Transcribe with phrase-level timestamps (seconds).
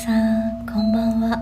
[0.00, 1.36] さんこんばんは。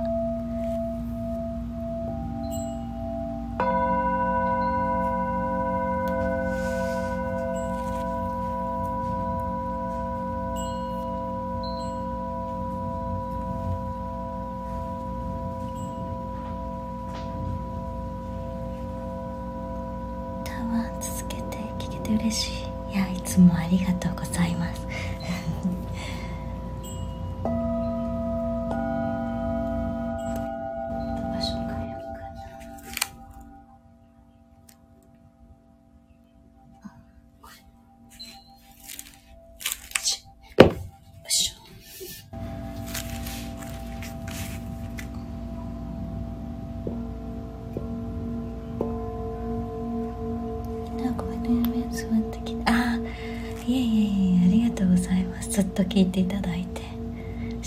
[20.43, 22.93] タワー続けて聞けて嬉しい。
[22.93, 24.88] いやいつもありがとうございます。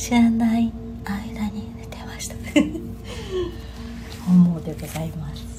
[0.02, 0.74] 知らない
[1.06, 2.36] 間に寝てました。
[4.26, 5.51] 本望でございます。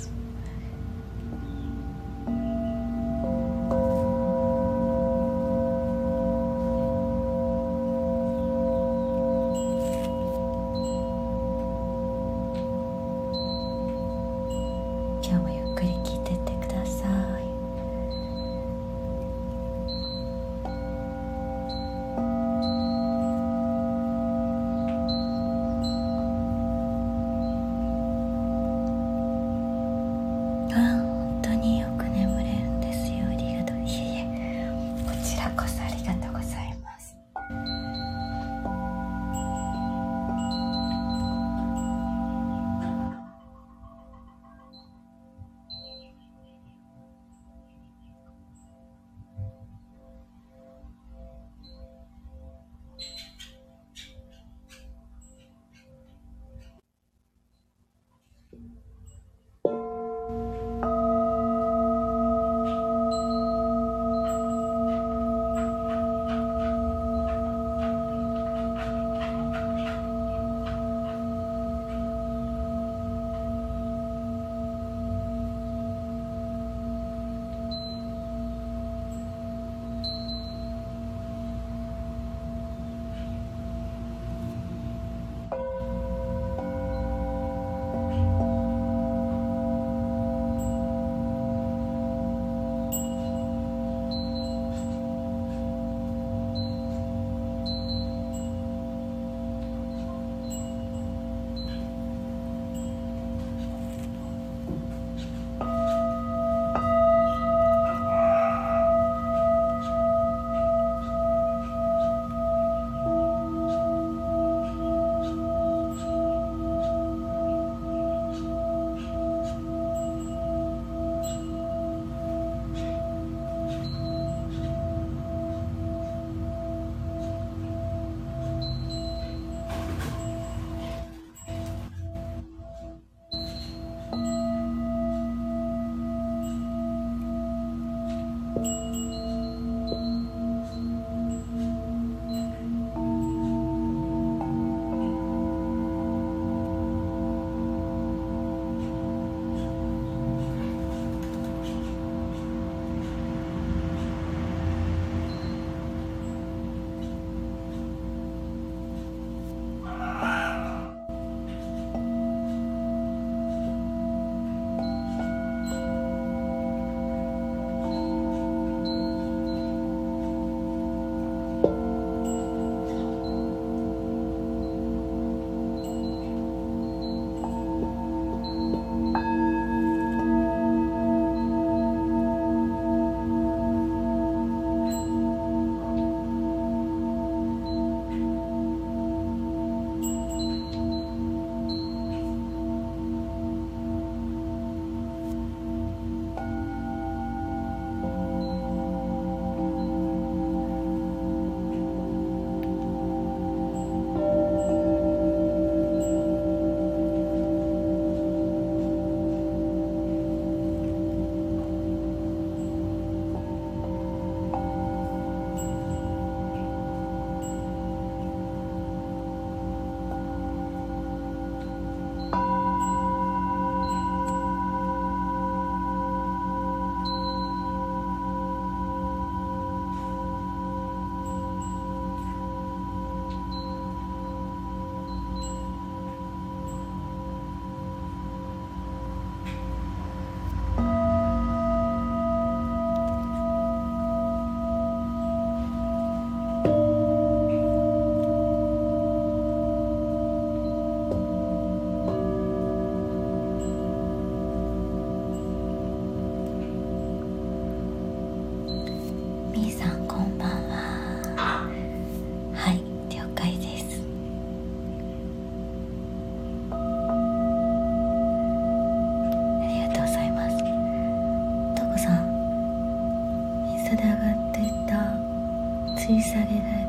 [276.12, 276.81] 禁されない。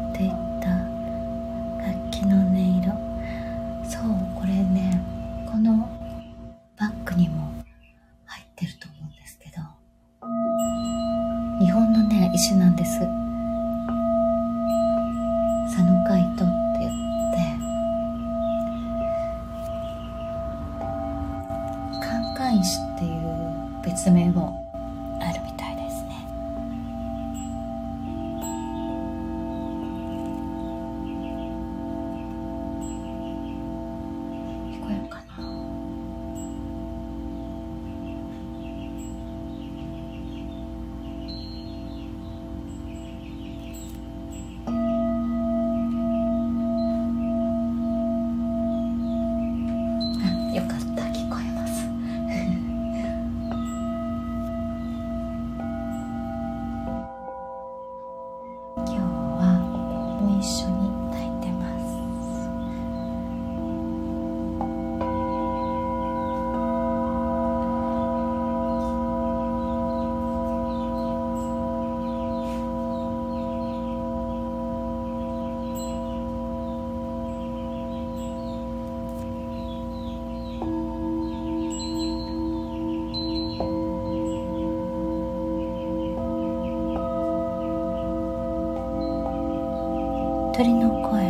[90.56, 91.24] 鳥の声。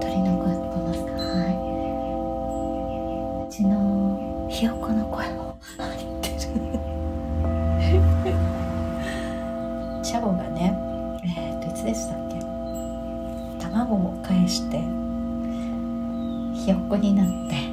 [0.00, 1.12] 鳥の声聞こえますか？
[1.12, 1.44] は
[3.44, 3.46] い。
[3.46, 5.58] うちのひよこの声も。
[5.76, 6.36] 入ってる。
[10.02, 10.74] チャボがね
[11.24, 12.40] えー、といつでしたっけ？
[13.62, 14.78] 卵を返して
[16.54, 17.69] ひよこになって。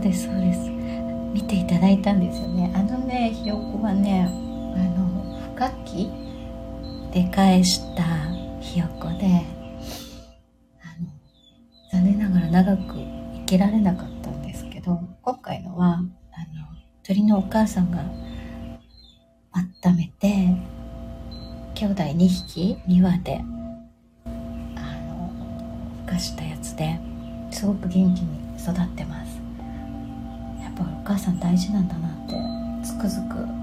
[0.00, 0.70] ですそうです。
[1.32, 2.72] 見ていただいたんですよね。
[2.74, 5.06] あのねひよこはねあの
[5.54, 6.10] 不活期
[7.12, 8.04] で返した
[8.60, 9.44] ひよこで
[11.92, 16.06] 残念ながら長く生きられなかったんですけど今回のはあの
[17.02, 18.04] 鳥のお母さんが
[19.84, 20.56] 温めて
[21.74, 23.40] 兄弟2匹2羽で
[24.24, 25.32] あの
[26.06, 27.00] 孵化したやつで
[27.50, 29.19] すごく元気に育ってます。
[31.10, 33.59] 母さん大事なんだなってつくづく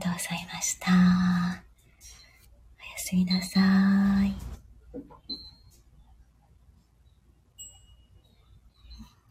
[0.00, 0.90] とうございました。
[0.90, 1.60] おや
[2.96, 3.60] すみなさ
[4.24, 4.34] い。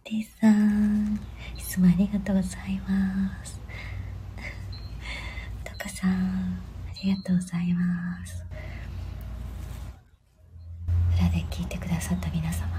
[0.05, 1.19] リーさん、
[1.57, 3.59] いつもありがとうございます。
[5.65, 8.43] とかさん、ありがとうございます。
[11.17, 12.78] 裏で聞いてくださった皆様、